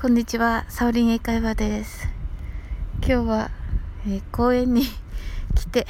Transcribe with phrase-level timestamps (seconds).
[0.00, 2.08] こんにちは、サオリン英会話です。
[3.06, 3.50] 今日は、
[4.06, 4.84] えー、公園に
[5.54, 5.86] 来て、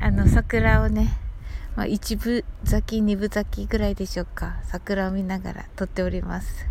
[0.00, 1.18] あの、桜をね、
[1.76, 6.66] まあ、一部咲き、二部咲きぐらいでしょうか、桜を見ながら撮っております。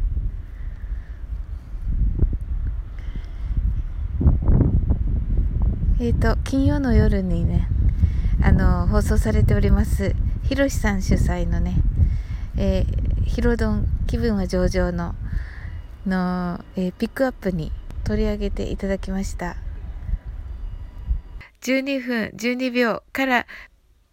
[6.00, 7.68] えっ、ー、と、金曜の夜にね、
[8.41, 11.75] あの、放送されております、ひろしさん主催のね、
[12.57, 15.13] えー、ひろどん気分は上々の
[16.05, 17.71] の、えー、ピックアップに
[18.04, 19.57] 取り上げていただきました。
[21.61, 23.47] 12分12秒から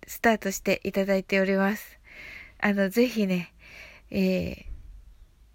[0.06, 1.98] スタートしていただいております。
[2.58, 3.52] あの、ぜひね、
[4.10, 4.66] え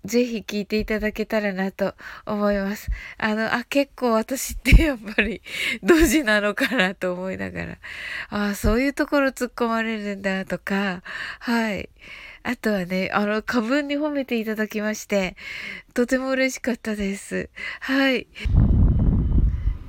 [0.05, 1.95] ー、ぜひ聞いていただけたらなと
[2.26, 2.90] 思います。
[3.17, 5.42] あの、あ、結構私ってやっぱり
[5.84, 7.78] 同時なのかなと思いながら、
[8.30, 11.02] あそういうところ突っ込まれるんだとか、
[11.40, 11.90] はい。
[12.48, 15.36] あとはね、あの、過分に褒めていただきまして、
[15.94, 17.50] とても嬉しかったです。
[17.82, 18.26] はい。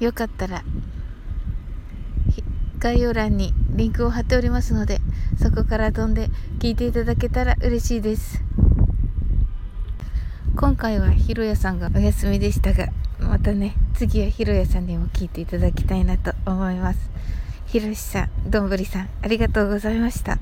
[0.00, 0.64] よかったら、
[2.80, 4.98] 概要欄にリンクを貼っておりますので、
[5.40, 8.42] そこから飛んで聞いていただけたら嬉しいです。
[10.56, 12.88] 今回はひろやさんがお休みでしたが、
[13.20, 16.98] またね、次はひろやさんにも聞いていただきたいなと思います。
[17.66, 20.40] ひろしさん、どんぶりさん、ありがとうございました。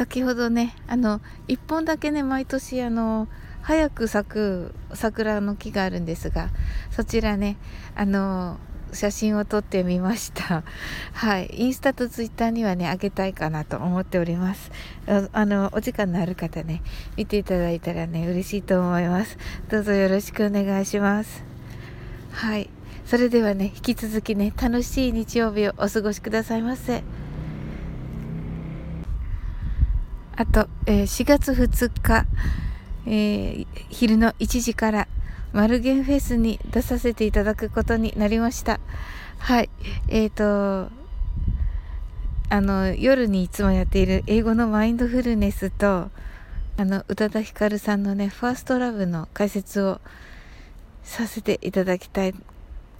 [0.00, 3.28] 先ほどねあの1本だけね毎年あの
[3.60, 6.48] 早く咲く桜の木があるんですが
[6.90, 7.58] そちらね
[7.94, 8.56] あの
[8.94, 10.64] 写真を撮ってみました。
[11.12, 14.70] はいインスタとツイッターにはねあげたいかなと思っております。
[15.34, 16.80] あのお時間のある方ね
[17.18, 19.36] 見ていただいたらね嬉しいと思います。
[19.68, 21.44] どうぞよろしくお願いします。
[22.32, 22.70] はい
[23.04, 27.02] それではね引き続きね楽しい日曜日をお過ごしくださいませ。
[30.40, 32.24] あと、えー、4月2日、
[33.06, 35.06] えー、昼の1時から
[35.52, 38.80] マルゲンフェスに出させていただくことになりました。
[39.38, 39.68] はい。
[40.08, 40.90] えっ、ー、と、
[42.48, 46.08] あの、夜にいつもやっている英語のマインドフルネスと、
[46.78, 50.00] あの、宇多田ヒカルさんのね、ファーストラブの解説を
[51.02, 52.34] させていただきたい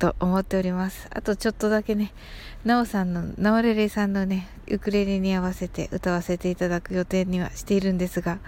[0.01, 1.07] と思っております。
[1.11, 2.13] あとちょっとだけね、
[2.65, 8.39] なおさんの、なおれれさんのね、ウクレレに合わせて歌わせていただく予定にはしているんですが、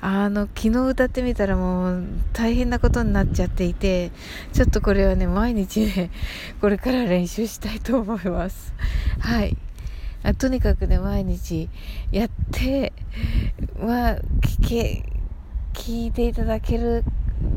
[0.00, 4.10] あの、昨日歌ってみたらもう大変なことになっちゃっていて、
[4.52, 6.10] ちょっとこれはね、毎日ね、
[6.60, 8.74] これから練習したいと思います。
[9.20, 9.56] はい。
[10.24, 11.68] あとにかくね、毎日
[12.10, 12.92] やって、
[13.78, 15.04] まあ、聞け、
[15.72, 17.04] 聞いていただける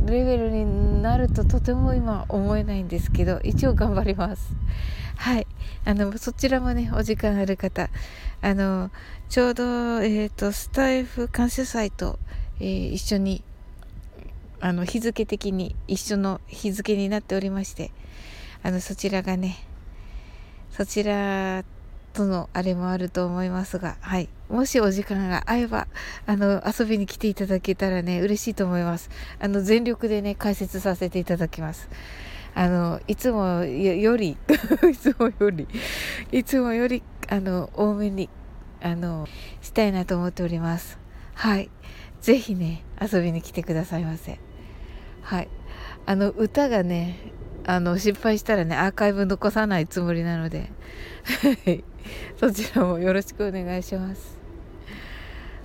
[0.08, 4.54] レベルになるととても今思えないんですけど一応頑張ります。
[5.18, 5.48] はい。
[5.88, 7.90] あのそちらもねお時間ある方
[8.42, 8.92] あの
[9.30, 9.64] ちょうど、
[10.02, 12.20] えーと、スタイフ感謝祭と、
[12.60, 13.42] えー、一緒に
[14.60, 17.92] あの日付的に一緒の日付になっておりまして
[18.64, 19.64] あのそちらがね
[20.72, 21.64] そちら
[22.18, 24.28] とのあれもあると思いますが、はい。
[24.50, 25.88] もしお時間が合えば、
[26.26, 29.12] あの、遊びに来ていただけたらね、嬉しいと思います。
[29.40, 31.88] あの、全力でね、解説させていただきます。
[32.56, 34.32] あの、いつもより、
[34.92, 35.68] いつもより、
[36.32, 38.30] いつもより、あの、多めに、
[38.82, 39.28] あの、
[39.62, 40.98] したいなと思っております。
[41.36, 41.70] はい。
[42.20, 44.40] ぜひね、遊びに来てくださいませ。
[45.22, 45.50] はい。
[46.08, 47.20] あの、歌がね、
[47.68, 50.72] あの、失敗したらね、アーカイブ残さないつもりなので、
[51.66, 51.84] はい。
[52.40, 54.38] そちらもよろしくお願いします。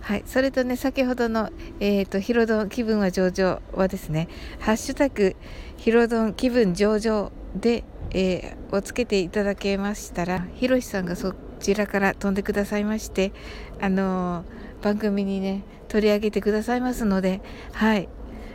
[0.01, 5.37] はい、それとね、先ほどの、えっ、ー、と、ヒロドン気分は上々はですね、ハッシュタグ、
[5.77, 13.33] ヒロドン気分上々で、えー、をつけていただけましたら、ひろしさんがそちらから飛んでくださいまして、
[13.81, 17.41] あのー、番組にね、取り上げてくださいますので、
[17.73, 18.09] はい、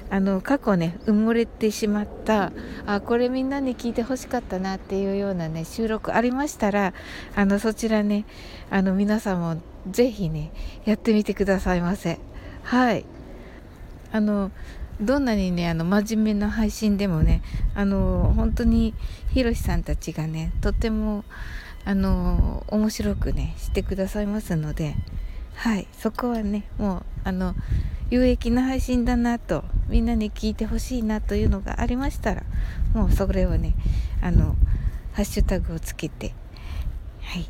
[0.10, 2.52] あの過去ね埋もれてしまった
[2.86, 6.94] あこれみんなに聞いてほしかったなっていうようなね収録ありましたら
[7.36, 8.26] あのそちらね
[8.70, 10.52] あの皆さんもぜひね
[10.86, 12.20] やってみてくださいませ。
[12.64, 13.06] はい。
[14.12, 14.52] あの
[15.02, 17.42] どんなにねあの真面目な配信でもね
[17.76, 18.94] あの本当に
[19.34, 21.24] ひろしさんたちがねとっても
[21.86, 24.96] あの面白くねしてくださいますので
[25.56, 25.88] はい。
[25.98, 27.56] そこはねもうあの
[28.10, 32.44] 有益な配信だなとみんなに聞いてほしいなというのがありましたら
[32.94, 33.76] もうそれをね
[34.22, 34.56] あの
[35.14, 36.34] ハッシュタグをつけて
[37.22, 37.48] はい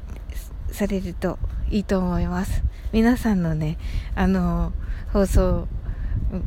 [0.72, 1.40] されると
[1.70, 2.64] いいと思います。
[2.94, 3.78] 皆さんのね
[4.16, 4.72] あの
[5.12, 5.68] 放送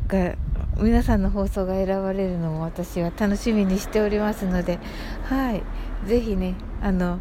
[0.07, 0.35] が
[0.77, 4.79] 皆さんの放送が選ばれるのも私は楽しみにしておりますので
[5.25, 5.63] はい
[6.07, 7.19] 是非ねあの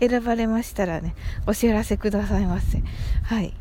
[0.00, 1.14] 選ばれましたらね
[1.46, 2.82] お知らせくださいませ。
[3.24, 3.52] はい。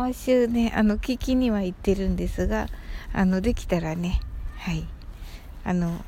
[0.00, 2.68] 毎週ねあの聞きには行ってるんですが
[3.12, 4.18] あのできたらね
[4.56, 4.88] はい。
[5.62, 6.02] あの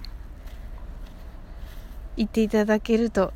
[2.16, 3.34] 言っていただけると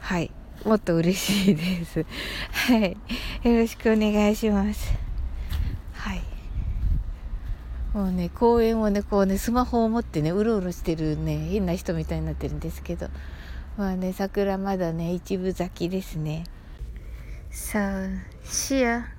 [0.00, 0.30] はい。
[0.64, 2.06] もっと嬉しいです。
[2.72, 2.96] はい。
[3.42, 4.94] よろしくお願いします。
[5.92, 6.22] はい。
[7.92, 13.10] もうね公園をねこうねスマホを持ってねうろうろしてるね変な人みたいになってるんですけど。
[13.76, 16.44] まあね桜まだね一分咲きですね。
[17.50, 18.08] さあ、
[18.44, 19.14] シア。